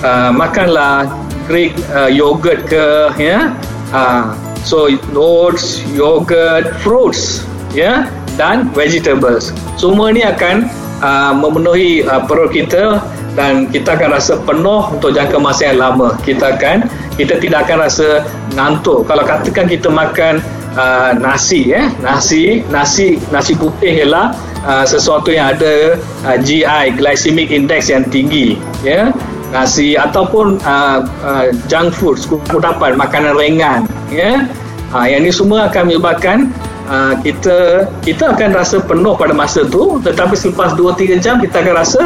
uh, 0.02 0.32
makanlah 0.34 1.06
Greek 1.46 1.78
uh, 1.94 2.10
yogurt 2.10 2.66
ke 2.66 3.14
ya 3.18 3.54
uh, 3.94 4.34
so 4.64 4.88
oats 5.16 5.84
yogurt 5.94 6.72
fruits 6.82 7.46
ya 7.76 8.08
dan 8.40 8.72
vegetables. 8.72 9.52
Semua 9.76 10.16
ni 10.16 10.24
akan 10.24 10.68
uh, 11.04 11.34
memenuhi 11.36 12.08
uh, 12.08 12.24
perut 12.24 12.56
kita 12.56 13.04
dan 13.36 13.70
kita 13.72 13.96
akan 13.96 14.16
rasa 14.16 14.40
penuh 14.44 14.82
untuk 14.92 15.16
jangka 15.16 15.38
masa 15.40 15.72
yang 15.72 15.80
lama. 15.80 16.16
Kita 16.24 16.56
akan 16.58 16.88
kita 17.20 17.40
tidak 17.40 17.68
akan 17.68 17.78
rasa 17.84 18.24
ngantuk. 18.56 19.06
Kalau 19.08 19.24
katakan 19.28 19.68
kita 19.68 19.92
makan 19.92 20.40
uh, 20.80 21.12
nasi 21.18 21.72
eh 21.74 21.88
nasi 22.04 22.64
nasi 22.72 23.18
nasi 23.34 23.54
putih 23.60 24.04
ialah 24.06 24.36
uh, 24.68 24.86
sesuatu 24.86 25.32
yang 25.34 25.56
ada 25.56 25.98
uh, 26.28 26.38
GI 26.40 26.96
glycemic 27.00 27.50
index 27.50 27.90
yang 27.90 28.06
tinggi 28.08 28.60
ya 28.86 29.12
nasi 29.50 29.98
ataupun 29.98 30.62
uh, 30.62 31.06
uh, 31.26 31.46
junk 31.66 31.94
food 31.94 32.18
kudapan 32.50 32.96
makanan 32.96 33.34
ringan 33.38 33.86
ya. 34.14 34.46
Uh, 34.90 35.06
yang 35.06 35.22
ini 35.22 35.30
semua 35.30 35.70
akan 35.70 35.86
menyebabkan 35.86 36.50
uh, 36.90 37.14
kita 37.22 37.86
kita 38.02 38.34
akan 38.34 38.58
rasa 38.58 38.82
penuh 38.82 39.14
pada 39.14 39.34
masa 39.34 39.62
tu 39.66 40.02
tetapi 40.02 40.34
selepas 40.34 40.74
2 40.74 40.98
3 40.98 41.22
jam 41.22 41.38
kita 41.38 41.62
akan 41.62 41.76
rasa 41.78 42.02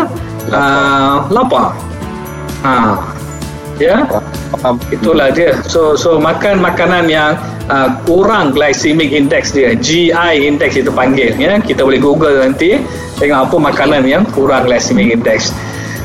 uh, 0.52 1.24
lapar. 1.32 1.72
Ha 2.64 3.00
ya. 3.82 4.06
Itulah 4.94 5.34
dia. 5.34 5.58
So 5.66 5.98
so 5.98 6.22
makan 6.22 6.62
makanan 6.62 7.10
yang 7.10 7.36
uh, 7.68 7.98
kurang 8.06 8.54
glycemic 8.54 9.10
index 9.10 9.52
dia 9.52 9.74
GI 9.74 10.36
index 10.44 10.78
itu 10.78 10.92
panggil 10.94 11.34
ya. 11.36 11.58
Kita 11.60 11.82
boleh 11.84 12.00
google 12.00 12.44
nanti 12.44 12.80
tengok 13.18 13.50
apa 13.50 13.56
makanan 13.74 14.04
yang 14.06 14.24
kurang 14.36 14.70
glycemic 14.70 15.12
index 15.12 15.52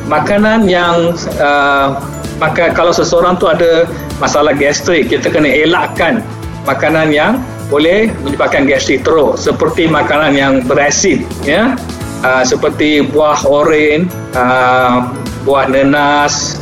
makanan 0.08 0.66
yang 0.66 1.12
uh, 1.38 2.00
maka 2.40 2.72
kalau 2.72 2.90
seseorang 2.90 3.36
tu 3.36 3.46
ada 3.46 3.84
masalah 4.18 4.56
gastrik 4.56 5.12
kita 5.12 5.28
kena 5.28 5.46
elakkan 5.46 6.24
makanan 6.64 7.12
yang 7.12 7.32
boleh 7.68 8.08
menyebabkan 8.24 8.64
gastrik 8.64 9.04
teruk. 9.04 9.36
Seperti 9.36 9.86
makanan 9.86 10.32
yang 10.34 10.52
berasid 10.64 11.22
ya. 11.44 11.76
Uh, 12.18 12.42
seperti 12.42 13.06
buah 13.14 13.46
oren 13.46 14.10
uh, 14.34 15.06
buah 15.46 15.70
nenas 15.70 16.58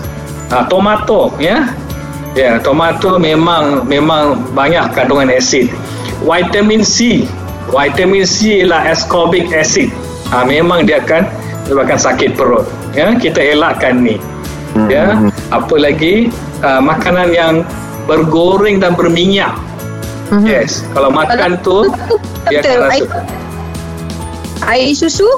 uh, 0.53 0.67
tomato 0.69 1.33
ya. 1.41 1.73
Ya 2.37 2.61
tomato 2.61 3.17
memang 3.17 3.89
memang 3.89 4.45
banyak 4.53 4.93
kandungan 4.93 5.33
asid. 5.33 5.73
Vitamin 6.21 6.85
C. 6.85 7.25
Vitamin 7.73 8.29
C 8.29 8.61
ialah 8.61 8.93
ascorbic 8.93 9.49
acid. 9.57 9.89
Uh, 10.35 10.45
memang 10.45 10.85
dia 10.85 11.01
akan 11.01 11.25
menyebabkan 11.65 11.99
sakit 11.99 12.37
perut 12.37 12.67
ya 12.97 13.13
kita 13.15 13.41
elakkan 13.55 14.01
ni 14.01 14.17
ya 14.89 15.13
hmm. 15.13 15.31
apa 15.53 15.75
lagi 15.77 16.33
uh, 16.65 16.81
makanan 16.81 17.33
yang 17.33 17.55
bergoreng 18.09 18.81
dan 18.81 18.97
berminyak 18.97 19.53
mm-hmm. 20.33 20.47
yes 20.49 20.85
kalau 20.97 21.13
makan 21.13 21.61
tu 21.61 21.89
dia 22.49 22.65
akan 22.65 22.79
rasa 22.89 23.05
air 24.73 24.93
susu 24.97 25.29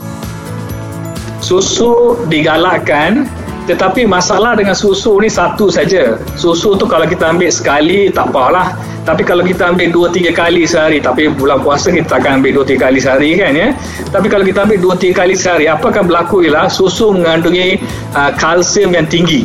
susu 1.42 2.18
digalakkan 2.30 3.26
tetapi 3.68 4.08
masalah 4.08 4.56
dengan 4.56 4.72
susu 4.72 5.20
ni 5.20 5.28
satu 5.28 5.68
saja. 5.68 6.16
Susu 6.40 6.72
tu 6.80 6.88
kalau 6.88 7.04
kita 7.04 7.36
ambil 7.36 7.52
sekali 7.52 8.08
tak 8.08 8.32
apalah. 8.32 8.72
Tapi 9.04 9.24
kalau 9.24 9.44
kita 9.44 9.72
ambil 9.72 9.88
dua 9.92 10.08
tiga 10.12 10.32
kali 10.32 10.68
sehari, 10.68 11.00
tapi 11.00 11.28
bulan 11.32 11.60
puasa 11.60 11.92
kita 11.92 12.16
akan 12.16 12.40
ambil 12.40 12.60
dua 12.60 12.64
tiga 12.64 12.88
kali 12.88 13.00
sehari 13.00 13.36
kan 13.36 13.52
ya. 13.52 13.68
Tapi 14.08 14.26
kalau 14.32 14.44
kita 14.44 14.64
ambil 14.64 14.80
dua 14.80 14.94
tiga 14.96 15.24
kali 15.24 15.36
sehari, 15.36 15.68
apa 15.68 15.92
akan 15.92 16.04
berlaku 16.08 16.44
ialah 16.48 16.68
susu 16.72 17.12
mengandungi 17.12 17.80
uh, 18.16 18.32
kalsium 18.36 18.92
yang 18.96 19.08
tinggi. 19.08 19.44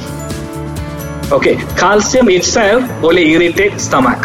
Okay, 1.32 1.60
kalsium 1.80 2.28
itself 2.32 2.84
boleh 3.00 3.24
irritate 3.24 3.76
stomach. 3.80 4.24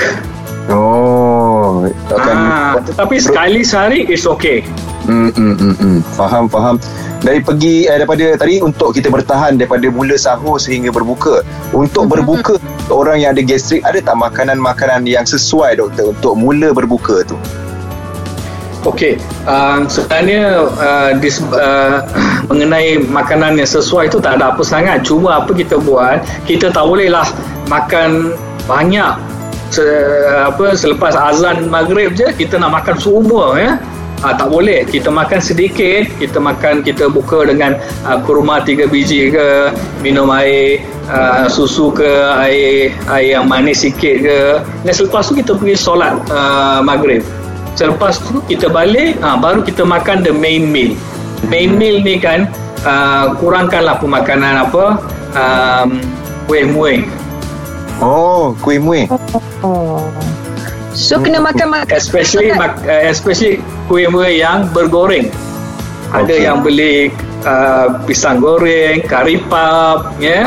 Oh, 0.68 1.86
akan 2.12 2.34
ah, 2.36 2.72
tetapi 2.82 3.16
sekali 3.22 3.62
sehari 3.62 4.04
is 4.10 4.26
okay. 4.26 4.66
Hmm, 5.06 5.30
hmm, 5.32 5.54
hmm, 5.54 5.74
hmm. 5.78 5.98
Faham, 6.18 6.44
faham 6.50 6.76
dari 7.22 7.42
pergi 7.42 7.86
eh, 7.90 7.98
daripada 7.98 8.38
tadi 8.38 8.62
untuk 8.62 8.94
kita 8.94 9.10
bertahan 9.10 9.58
daripada 9.58 9.86
mula 9.90 10.14
sahur 10.14 10.58
sehingga 10.58 10.94
berbuka 10.94 11.42
untuk 11.74 12.06
mm-hmm. 12.06 12.12
berbuka 12.14 12.54
orang 12.90 13.22
yang 13.22 13.34
ada 13.34 13.42
gastrik 13.42 13.82
ada 13.82 13.98
tak 13.98 14.16
makanan-makanan 14.18 15.02
yang 15.06 15.26
sesuai 15.26 15.82
doktor 15.82 16.14
untuk 16.14 16.34
mula 16.38 16.70
berbuka 16.70 17.26
tu 17.26 17.38
Okey, 18.86 19.18
uh, 19.42 19.82
sebenarnya 19.90 20.70
uh, 20.78 21.10
dis, 21.18 21.42
uh, 21.42 22.06
mengenai 22.48 23.02
makanan 23.10 23.58
yang 23.58 23.66
sesuai 23.66 24.06
itu 24.06 24.22
tak 24.22 24.38
ada 24.38 24.54
apa 24.54 24.62
sangat. 24.62 25.02
Cuma 25.02 25.42
apa 25.42 25.50
kita 25.50 25.82
buat, 25.82 26.22
kita 26.46 26.70
tak 26.70 26.86
bolehlah 26.86 27.26
makan 27.66 28.38
banyak 28.70 29.18
se, 29.72 29.84
apa 30.46 30.72
selepas 30.76 31.12
azan 31.16 31.68
maghrib 31.68 32.12
je 32.16 32.28
kita 32.36 32.56
nak 32.56 32.80
makan 32.80 32.96
semua 32.96 33.56
ya 33.56 33.72
uh, 34.24 34.34
tak 34.34 34.48
boleh. 34.50 34.86
Kita 34.86 35.10
makan 35.10 35.40
sedikit 35.42 36.08
kita 36.18 36.38
makan 36.38 36.82
kita 36.82 37.10
buka 37.10 37.46
dengan 37.46 37.78
uh, 38.06 38.18
kurma 38.22 38.62
tiga 38.62 38.86
biji 38.86 39.30
ke 39.32 39.72
minum 40.02 40.30
air 40.34 40.82
uh, 41.10 41.46
susu 41.46 41.90
ke 41.94 42.08
air 42.42 42.94
air 43.12 43.38
yang 43.38 43.46
manis 43.46 43.82
sikit 43.82 44.16
ke. 44.22 44.38
Dan 44.86 44.92
selepas 44.92 45.28
tu 45.28 45.38
kita 45.38 45.54
pergi 45.58 45.76
solat 45.78 46.18
uh, 46.30 46.80
maghrib. 46.82 47.22
Selepas 47.78 48.18
tu 48.18 48.42
kita 48.50 48.66
balik 48.66 49.18
uh, 49.22 49.38
baru 49.38 49.62
kita 49.62 49.86
makan 49.86 50.26
the 50.26 50.34
main 50.34 50.66
meal. 50.66 50.98
Main 51.46 51.78
meal 51.78 52.02
ni 52.02 52.18
kan 52.18 52.50
uh, 52.82 53.30
kurangkanlah 53.38 54.02
pemakanan 54.02 54.66
apa 54.66 54.98
um, 55.38 56.02
kuih 56.50 56.66
muih. 56.66 57.06
Oh 58.02 58.54
kuih 58.62 58.82
muih. 58.82 59.06
Oh. 59.62 60.10
So 60.98 61.22
kena 61.22 61.38
makan 61.38 61.70
makan 61.70 61.94
especially 61.94 62.50
mak, 62.58 62.82
uh, 62.82 63.06
especially 63.06 63.62
kuih-kuih 63.88 64.44
yang 64.44 64.68
bergoreng. 64.70 65.32
Okay. 66.08 66.24
Ada 66.24 66.34
yang 66.40 66.56
beli 66.64 67.12
uh, 67.44 68.00
pisang 68.04 68.40
goreng, 68.40 69.04
kari 69.04 69.40
pap, 69.48 70.12
ya. 70.20 70.46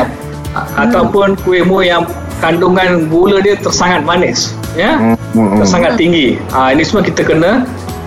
Hmm. 0.54 0.88
Ataupun 0.88 1.34
kuih-kuih 1.42 1.90
yang 1.90 2.06
kandungan 2.38 3.10
gula 3.10 3.42
dia 3.42 3.58
tersangat 3.58 4.06
manis, 4.06 4.54
ya. 4.78 4.98
Yeah? 4.98 5.18
Hmm. 5.34 5.58
Tersangat 5.60 5.98
tinggi. 5.98 6.38
Ah 6.54 6.70
uh, 6.70 6.78
ini 6.78 6.82
semua 6.86 7.02
kita 7.02 7.26
kena 7.26 7.66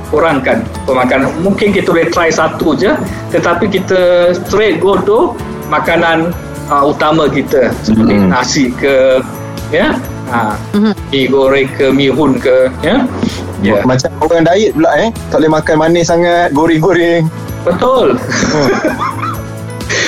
kurangkan 0.09 0.63
pemakanan. 0.87 1.31
Mungkin 1.43 1.75
kita 1.75 1.91
boleh 1.91 2.07
try 2.09 2.31
satu 2.31 2.75
je, 2.75 2.95
tetapi 3.35 3.67
kita 3.67 4.31
straight 4.47 4.79
go 4.79 4.95
to 5.03 5.35
makanan 5.67 6.31
uh, 6.71 6.83
utama 6.87 7.27
kita 7.27 7.75
seperti 7.83 8.15
hmm. 8.15 8.27
nasi 8.31 8.71
ke 8.75 9.19
ya. 9.69 9.91
Yeah? 9.91 9.93
ha, 10.29 10.57
mm-hmm. 10.73 10.93
mi 11.11 11.21
goreng 11.29 11.69
ke 11.77 11.85
mi 11.93 12.07
hun 12.09 12.37
ke 12.41 12.69
ya 12.81 13.05
yeah. 13.65 13.83
macam 13.83 14.09
orang 14.21 14.45
diet 14.45 14.71
pula 14.77 14.91
eh 15.01 15.09
tak 15.33 15.37
boleh 15.41 15.51
makan 15.57 15.75
manis 15.81 16.05
sangat 16.13 16.53
goreng-goreng 16.53 17.25
betul. 17.65 18.13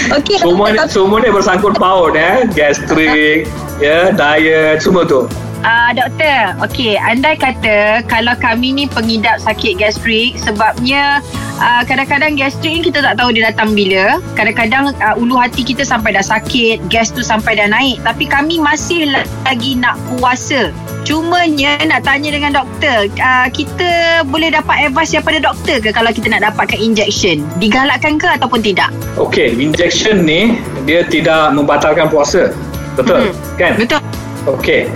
Okay, 0.07 0.39
semua 0.39 0.71
ni, 0.71 0.79
semua 0.87 1.19
ni 1.19 1.27
bersangkut 1.27 1.75
paut 1.75 2.15
eh 2.15 2.47
gastrik 2.55 3.51
ya 3.83 4.15
diet 4.15 4.79
semua 4.79 5.03
tu 5.03 5.27
Uh, 5.65 5.89
doktor, 5.89 6.53
okey, 6.61 7.01
andai 7.01 7.33
kata 7.33 8.05
kalau 8.05 8.37
kami 8.37 8.77
ni 8.77 8.85
pengidap 8.85 9.41
sakit 9.41 9.81
gastrik 9.81 10.37
sebabnya 10.37 11.17
uh, 11.57 11.81
kadang-kadang 11.81 12.37
gastrik 12.37 12.77
ni 12.77 12.81
kita 12.85 13.01
tak 13.01 13.17
tahu 13.17 13.33
dia 13.33 13.49
datang 13.49 13.73
bila. 13.73 14.21
Kadang-kadang 14.37 14.93
uh, 15.01 15.17
ulu 15.17 15.33
hati 15.33 15.65
kita 15.65 15.81
sampai 15.81 16.13
dah 16.13 16.21
sakit, 16.21 16.85
gas 16.93 17.09
tu 17.09 17.25
sampai 17.25 17.57
dah 17.57 17.67
naik. 17.73 17.97
Tapi 18.05 18.29
kami 18.29 18.61
masih 18.61 19.09
lagi 19.43 19.75
nak 19.75 19.97
puasa. 20.13 20.69
Cumanya 21.07 21.79
nak 21.87 22.03
tanya 22.03 22.35
dengan 22.35 22.51
doktor, 22.51 23.07
uh, 23.15 23.47
kita 23.47 24.21
boleh 24.27 24.51
dapat 24.51 24.91
advice 24.91 25.15
daripada 25.15 25.39
doktor 25.39 25.79
ke 25.79 25.95
kalau 25.95 26.11
kita 26.11 26.27
nak 26.27 26.51
dapatkan 26.51 26.75
injection? 26.75 27.47
Digalakkan 27.63 28.19
ke 28.19 28.27
ataupun 28.27 28.59
tidak? 28.59 28.91
Okey, 29.15 29.55
injection 29.55 30.27
ni 30.27 30.59
dia 30.83 31.07
tidak 31.07 31.55
membatalkan 31.55 32.11
puasa. 32.11 32.51
Betul? 32.99 33.31
Hmm. 33.31 33.55
Kan? 33.55 33.79
Betul. 33.79 34.03
Okey 34.51 34.91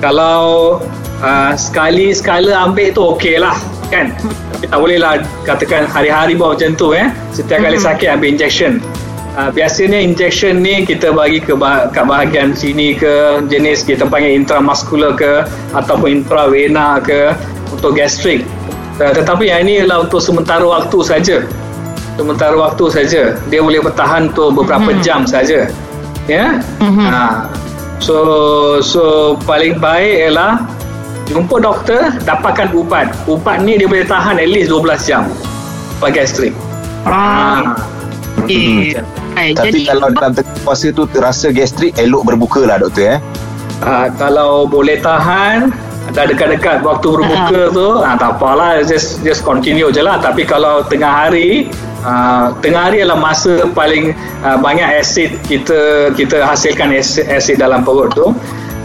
kalau 0.00 0.78
uh, 1.24 1.52
sekali 1.56 2.12
sekala 2.12 2.68
ambil 2.68 2.92
tu 2.92 3.02
okey 3.16 3.40
lah 3.40 3.56
kan 3.88 4.12
tapi 4.56 4.66
tak 4.66 4.78
boleh 4.80 4.98
lah 4.98 5.22
katakan 5.46 5.86
hari-hari 5.86 6.34
buat 6.34 6.58
macam 6.58 6.74
tu 6.74 6.92
eh 6.92 7.08
setiap 7.30 7.62
kali 7.62 7.78
mm-hmm. 7.78 7.86
sakit 7.86 8.08
ambil 8.18 8.28
injection 8.34 8.72
uh, 9.36 9.50
biasanya 9.52 10.00
injection 10.00 10.64
ni 10.64 10.82
kita 10.82 11.12
bagi 11.12 11.38
ke 11.38 11.52
bah- 11.52 11.92
kat 11.92 12.08
bahagian 12.08 12.56
sini 12.56 12.96
ke 12.96 13.44
jenis 13.46 13.84
kita 13.84 14.08
panggil 14.08 14.34
intramuscular 14.34 15.14
ke 15.14 15.44
ataupun 15.76 16.24
intravena 16.24 16.98
ke 16.98 17.36
untuk 17.70 17.94
gastrik 17.94 18.42
uh, 18.98 19.12
tetapi 19.12 19.52
yang 19.52 19.68
ini 19.68 19.84
adalah 19.84 20.08
untuk 20.08 20.24
sementara 20.24 20.64
waktu 20.64 20.98
saja 21.04 21.36
sementara 22.16 22.56
waktu 22.56 22.84
saja 22.88 23.22
dia 23.52 23.60
boleh 23.60 23.84
bertahan 23.84 24.32
tu 24.32 24.48
beberapa 24.48 24.88
mm-hmm. 24.88 25.04
jam 25.04 25.28
saja 25.28 25.68
ya 26.26 26.50
yeah? 26.50 26.50
mm-hmm. 26.80 27.06
uh, 27.06 27.46
So 28.00 28.16
so 28.84 29.34
paling 29.48 29.80
baik 29.80 30.28
ialah 30.28 30.68
jumpa 31.26 31.64
doktor, 31.64 32.12
dapatkan 32.28 32.76
ubat. 32.76 33.16
Ubat 33.24 33.64
ni 33.64 33.80
dia 33.80 33.88
boleh 33.88 34.04
tahan 34.04 34.36
at 34.36 34.48
least 34.48 34.68
12 34.68 35.08
jam. 35.08 35.24
Bagi 35.98 36.20
gastrik. 36.20 36.52
Ah. 37.08 37.72
Okay. 38.44 38.92
Hmm. 38.96 39.36
Ay, 39.36 39.48
Tapi 39.56 39.84
jadi, 39.84 39.96
kalau 39.96 40.08
dalam 40.12 40.32
tengah 40.36 40.56
puasa 40.64 40.92
tu 40.92 41.04
terasa 41.08 41.48
gastrik, 41.52 41.92
elok 41.96 42.28
berbuka 42.28 42.64
lah 42.68 42.80
doktor 42.80 43.16
eh. 43.16 43.18
uh, 43.84 44.08
kalau 44.16 44.64
boleh 44.64 45.00
tahan 45.00 45.72
dah 46.14 46.24
dekat-dekat 46.28 46.86
waktu 46.86 47.08
berbuka 47.18 47.60
Ha. 47.66 47.74
tu 47.74 47.88
ah 47.98 48.14
tak 48.14 48.38
apalah 48.38 48.78
just 48.86 49.18
just 49.26 49.42
continue 49.42 49.90
je 49.90 49.98
lah 50.04 50.22
tapi 50.22 50.46
kalau 50.46 50.86
tengah 50.86 51.26
hari 51.26 51.66
uh, 52.06 52.54
tengah 52.62 52.90
hari 52.90 53.02
adalah 53.02 53.18
masa 53.18 53.66
paling 53.74 54.14
uh, 54.46 54.54
banyak 54.54 54.86
asid 55.02 55.34
kita 55.50 56.12
kita 56.14 56.46
hasilkan 56.46 56.94
asid, 56.94 57.26
asid 57.26 57.58
dalam 57.58 57.82
perut 57.82 58.14
tu 58.14 58.30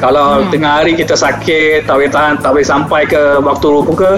kalau 0.01 0.41
hmm. 0.41 0.49
tengah 0.49 0.81
hari 0.81 0.97
kita 0.97 1.13
sakit 1.13 1.85
tak 1.85 1.93
boleh 2.01 2.09
tahan 2.09 2.41
tak 2.41 2.57
boleh 2.57 2.65
sampai 2.65 3.05
ke 3.05 3.21
waktu 3.45 3.67
berbuka 3.69 4.11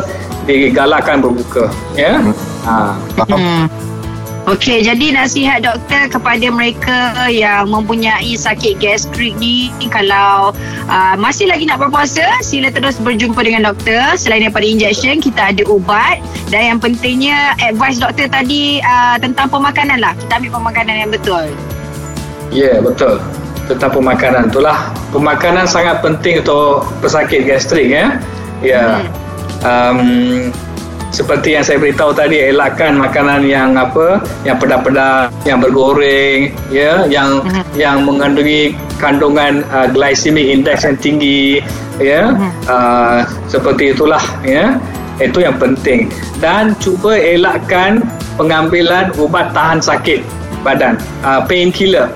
digalakkan 0.47 1.19
berbuka 1.19 1.67
ya 1.99 2.15
yeah? 2.15 2.17
ha. 2.63 2.95
Hmm. 3.27 3.67
Okey, 4.43 4.83
jadi 4.83 5.15
nasihat 5.15 5.63
doktor 5.63 6.11
kepada 6.11 6.51
mereka 6.51 7.31
yang 7.31 7.71
mempunyai 7.71 8.35
sakit 8.35 8.75
gastrik 8.75 9.31
ni 9.39 9.71
kalau 9.87 10.51
uh, 10.91 11.15
masih 11.15 11.47
lagi 11.47 11.63
nak 11.63 11.79
berpuasa, 11.79 12.43
sila 12.43 12.67
terus 12.67 12.99
berjumpa 12.99 13.39
dengan 13.39 13.71
doktor. 13.71 14.19
Selain 14.19 14.43
daripada 14.43 14.67
injection, 14.67 15.23
kita 15.23 15.55
ada 15.55 15.63
ubat 15.71 16.19
dan 16.51 16.75
yang 16.75 16.79
pentingnya 16.83 17.55
advice 17.63 18.03
doktor 18.03 18.27
tadi 18.27 18.83
uh, 18.83 19.15
tentang 19.15 19.47
pemakanan 19.47 20.03
lah. 20.03 20.11
Kita 20.19 20.43
ambil 20.43 20.51
pemakanan 20.59 20.95
yang 21.07 21.11
betul. 21.15 21.45
Ya, 22.51 22.67
yeah, 22.67 22.77
betul. 22.83 23.23
Tentang 23.71 23.95
pemakanan 23.95 24.51
itulah. 24.51 24.91
Pemakanan 25.15 25.71
sangat 25.71 26.03
penting 26.03 26.43
untuk 26.43 26.83
pesakit 26.99 27.47
gastrik 27.47 27.87
ya. 27.87 28.19
Ya. 28.59 29.07
Um, 29.63 30.51
seperti 31.13 31.53
yang 31.53 31.61
saya 31.61 31.77
beritahu 31.77 32.09
tadi 32.09 32.41
elakkan 32.49 32.97
makanan 32.97 33.45
yang 33.45 33.77
apa 33.77 34.17
yang 34.41 34.57
pedas-pedas 34.57 35.29
yang 35.45 35.61
bergoreng 35.61 36.49
ya 36.73 37.05
yang 37.05 37.45
Mhm. 37.45 37.63
yang 37.77 37.97
mengandungi 38.01 38.73
kandungan 38.97 39.61
uh, 39.69 39.85
glycemic 39.85 40.49
index 40.49 40.81
yang 40.81 40.97
tinggi 40.97 41.61
ya 42.01 42.33
Mhm. 42.33 42.49
uh, 42.65 43.21
seperti 43.45 43.93
itulah 43.93 44.21
ya 44.41 44.73
itu 45.21 45.45
yang 45.45 45.53
penting 45.61 46.09
dan 46.41 46.73
cuba 46.81 47.13
elakkan 47.13 48.01
pengambilan 48.33 49.13
ubat 49.21 49.53
tahan 49.53 49.77
sakit 49.77 50.25
badan 50.65 50.97
uh, 51.21 51.45
painkiller 51.45 52.09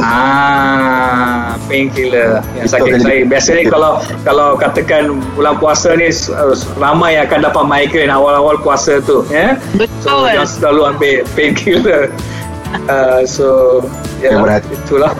Ah, 0.00 1.54
painkiller 1.66 2.38
yang 2.54 2.66
sakit 2.66 2.86
akan 2.88 3.00
saya. 3.00 3.10
jadi- 3.18 3.26
Biasanya 3.26 3.62
Betul. 3.62 3.72
kalau 3.72 3.92
kalau 4.22 4.48
katakan 4.54 5.02
bulan 5.34 5.54
puasa 5.56 5.92
ni 5.92 6.08
uh, 6.08 6.54
ramai 6.76 7.16
yang 7.16 7.26
akan 7.26 7.40
dapat 7.44 7.64
migraine 7.64 8.08
awal-awal 8.08 8.56
puasa 8.56 8.98
tu, 9.00 9.26
ya. 9.28 9.58
So 10.00 10.14
Betul. 10.14 10.22
jangan 10.32 10.48
selalu 10.48 10.80
ambil 10.88 11.16
painkiller. 11.32 12.02
Uh, 12.86 13.22
so 13.36 13.46
ya 14.18 14.32
Yang 14.32 14.40
berhati. 14.44 14.72
itulah. 14.76 15.12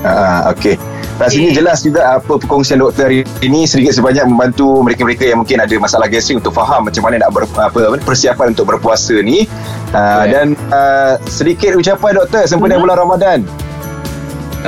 Ah, 0.00 0.50
okey. 0.50 0.74
Rasanya 1.18 1.50
Okey. 1.50 1.58
jelas 1.58 1.78
juga 1.82 2.14
apa 2.14 2.38
perkongsian 2.38 2.78
doktor 2.78 3.10
hari 3.10 3.26
ini 3.40 3.66
sedikit 3.66 3.90
sebanyak 3.92 4.22
membantu 4.24 4.78
mereka-mereka 4.80 5.26
yang 5.26 5.42
mungkin 5.42 5.58
ada 5.58 5.74
masalah 5.76 6.06
gastrik 6.06 6.38
untuk 6.38 6.54
faham 6.54 6.86
macam 6.86 7.02
mana 7.02 7.18
nak 7.18 7.34
ber, 7.34 7.42
apa 7.58 7.98
persiapan 7.98 8.54
untuk 8.54 8.66
berpuasa 8.66 9.18
ni. 9.18 9.50
Uh, 9.90 9.98
Okey. 10.22 10.30
dan 10.30 10.46
uh, 10.70 11.18
sedikit 11.24 11.74
ucapan 11.74 12.12
doktor 12.16 12.46
sempena 12.46 12.78
Mhm. 12.78 12.82
bulan 12.82 12.96
Ramadan. 12.98 13.38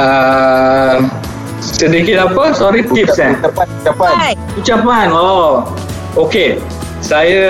Uh, 0.00 0.97
sedikit 1.61 2.16
apa? 2.25 2.57
Sorry 2.57 2.80
tips 2.88 3.21
eh. 3.21 3.37
Ucapan, 3.37 3.66
ucapan. 3.85 4.12
Ucapan. 4.57 5.07
Oh. 5.12 5.69
Okey. 6.16 6.57
Saya 7.00 7.49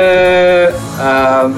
um, 0.99 1.55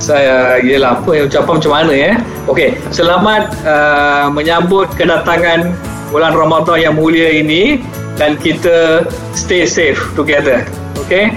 saya 0.00 0.56
ialah 0.64 0.96
apa 1.00 1.10
yang 1.12 1.24
ucapan 1.28 1.52
macam 1.60 1.72
mana 1.76 1.92
ya? 1.92 2.12
Okey, 2.48 2.80
selamat 2.88 3.52
uh, 3.68 4.32
menyambut 4.32 4.88
kedatangan 4.96 5.76
bulan 6.08 6.32
Ramadan 6.32 6.80
yang 6.80 6.94
mulia 6.96 7.28
ini 7.36 7.84
dan 8.16 8.40
kita 8.40 9.04
stay 9.36 9.68
safe 9.68 10.00
together. 10.16 10.64
Okey? 11.04 11.32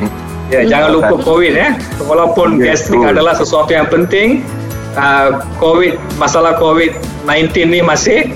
Ya, 0.47 0.63
jangan 0.63 0.99
lupa 0.99 1.15
COVID 1.19 1.53
ya. 1.55 1.75
Walaupun 2.07 2.59
Ya, 2.63 2.71
gastrik 2.73 3.03
betul. 3.03 3.11
adalah 3.11 3.33
sesuatu 3.35 3.71
yang 3.75 3.87
penting, 3.91 4.47
uh, 4.95 5.43
COVID 5.59 5.99
masalah 6.15 6.55
COVID-19 6.55 7.51
ni 7.67 7.79
masih 7.83 8.31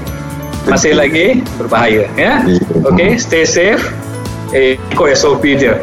masih 0.68 0.94
lagi 0.94 1.42
berbahaya 1.56 2.06
ya. 2.20 2.44
Ya. 2.44 2.56
Okey, 2.84 3.16
stay 3.18 3.48
safe. 3.48 3.82
Eh, 4.52 4.76
ikut 4.92 5.08
SOP 5.16 5.44
je. 5.56 5.76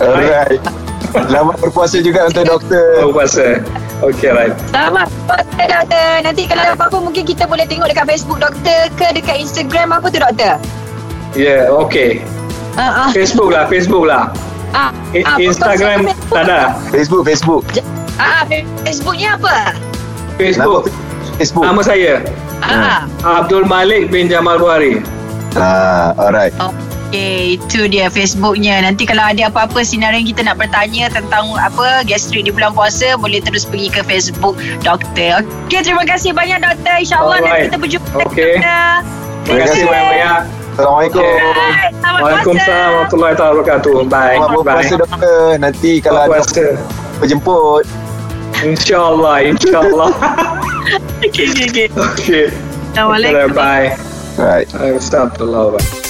Alright. 0.00 0.60
Selamat 1.14 1.56
berpuasa 1.62 2.02
juga 2.02 2.26
untuk 2.28 2.44
doktor. 2.44 3.06
Oh, 3.06 3.12
puasa. 3.14 3.60
Okey, 4.02 4.30
right. 4.34 4.54
Selamat 4.68 5.08
puasa 5.24 5.62
doktor. 5.64 6.10
Nanti 6.24 6.42
kalau 6.48 6.62
ada 6.64 6.72
apa-apa 6.76 6.98
mungkin 7.00 7.24
kita 7.24 7.48
boleh 7.48 7.64
tengok 7.64 7.88
dekat 7.88 8.06
Facebook 8.16 8.38
doktor 8.40 8.80
ke 9.00 9.06
dekat 9.16 9.36
Instagram 9.40 9.94
apa 9.94 10.06
tu 10.12 10.18
doktor? 10.20 10.54
Ya, 11.34 11.66
yeah, 11.66 11.82
okey. 11.82 12.22
Ah, 12.74 13.06
ah. 13.06 13.08
Facebook 13.14 13.54
lah, 13.54 13.70
Facebook 13.70 14.04
lah. 14.04 14.34
Ah, 14.74 14.90
I- 15.14 15.22
ah, 15.22 15.38
Instagram 15.38 16.10
Facebook. 16.10 16.34
tak 16.34 16.42
ada. 16.50 16.60
Facebook, 16.90 17.22
Facebook. 17.22 17.62
Ah, 18.18 18.42
Facebooknya 18.82 19.38
apa? 19.38 19.78
Facebook. 20.34 20.90
Facebook. 21.36 21.64
Nama 21.64 21.82
saya 21.82 22.12
Ah. 22.60 23.04
Abdul 23.22 23.64
Malik 23.64 24.08
bin 24.08 24.26
Jamal 24.26 24.56
Buhari. 24.56 25.02
Ah, 25.54 26.16
alright. 26.16 26.50
Okey, 26.56 27.58
itu 27.58 27.86
dia 27.86 28.08
Facebooknya. 28.08 28.80
Nanti 28.80 29.04
kalau 29.04 29.22
ada 29.22 29.46
apa-apa 29.46 29.82
sinaran 29.82 30.24
kita 30.24 30.42
nak 30.42 30.56
bertanya 30.56 31.06
tentang 31.08 31.52
apa 31.54 32.02
gastrik 32.02 32.42
di 32.42 32.50
bulan 32.50 32.72
puasa, 32.72 33.14
boleh 33.14 33.38
terus 33.38 33.62
pergi 33.62 33.90
ke 33.90 34.00
Facebook 34.02 34.56
doktor. 34.80 35.44
Okey, 35.68 35.80
terima 35.82 36.02
kasih 36.02 36.32
banyak 36.32 36.58
doktor. 36.58 36.94
InsyaAllah 36.96 37.38
nanti 37.38 37.50
Alright. 37.50 37.66
kita 37.66 37.76
berjumpa 37.76 38.08
Okey. 38.08 38.22
doktor. 38.24 38.98
Terima 39.44 39.58
kasih 39.60 39.80
banyak-banyak. 39.84 40.40
Assalamualaikum. 40.74 41.22
Selamat 41.94 42.20
Waalaikumsalam 42.24 42.88
warahmatullahi 42.88 43.32
wabarakatuh. 43.36 43.94
Bye. 44.04 44.34
Selamat 44.34 44.48
berpuasa 44.50 44.80
Bye. 44.88 44.98
doktor. 44.98 45.38
Nanti 45.60 45.90
kalau 46.00 46.18
Selamat 46.18 46.32
ada 46.32 46.40
puasa. 46.40 46.64
penjemput. 47.20 47.84
InsyaAllah, 48.54 49.36
insyaAllah. 50.84 51.24
Okey, 51.24 51.44
okey, 51.50 51.66
okey. 51.70 51.86
Okey. 51.96 52.44
Assalamualaikum. 52.94 53.56
Bye. 53.56 53.96
Right. 54.36 54.68
Assalamualaikum. 54.68 56.03